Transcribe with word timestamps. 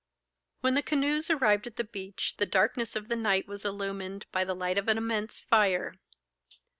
When 0.61 0.73
the 0.73 0.81
canoes 0.81 1.29
arrived 1.29 1.67
at 1.67 1.75
the 1.75 1.83
beach, 1.83 2.37
the 2.37 2.47
darkness 2.47 2.95
of 2.95 3.07
the 3.07 3.15
night 3.15 3.47
was 3.47 3.63
illumined 3.63 4.25
by 4.31 4.43
the 4.43 4.55
light 4.55 4.79
of 4.79 4.87
an 4.87 4.97
immense 4.97 5.39
fire. 5.41 5.99